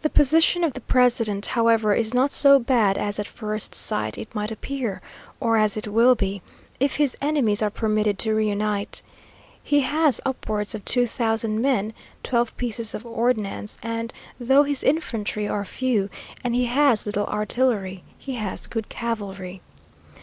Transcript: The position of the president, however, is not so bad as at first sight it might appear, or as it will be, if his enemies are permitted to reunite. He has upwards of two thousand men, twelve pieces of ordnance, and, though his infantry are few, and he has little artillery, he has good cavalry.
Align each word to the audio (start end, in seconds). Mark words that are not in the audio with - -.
The 0.00 0.08
position 0.08 0.64
of 0.64 0.72
the 0.72 0.80
president, 0.80 1.44
however, 1.48 1.92
is 1.92 2.14
not 2.14 2.32
so 2.32 2.58
bad 2.58 2.96
as 2.96 3.18
at 3.18 3.26
first 3.28 3.74
sight 3.74 4.16
it 4.16 4.34
might 4.34 4.50
appear, 4.50 5.02
or 5.38 5.58
as 5.58 5.76
it 5.76 5.86
will 5.88 6.14
be, 6.14 6.40
if 6.80 6.96
his 6.96 7.14
enemies 7.20 7.60
are 7.60 7.68
permitted 7.68 8.18
to 8.20 8.34
reunite. 8.34 9.02
He 9.62 9.80
has 9.80 10.18
upwards 10.24 10.74
of 10.74 10.82
two 10.86 11.06
thousand 11.06 11.60
men, 11.60 11.92
twelve 12.22 12.56
pieces 12.56 12.94
of 12.94 13.04
ordnance, 13.04 13.76
and, 13.82 14.14
though 14.40 14.62
his 14.62 14.82
infantry 14.82 15.46
are 15.46 15.62
few, 15.66 16.08
and 16.42 16.54
he 16.54 16.64
has 16.64 17.04
little 17.04 17.26
artillery, 17.26 18.04
he 18.16 18.36
has 18.36 18.66
good 18.66 18.88
cavalry. 18.88 19.60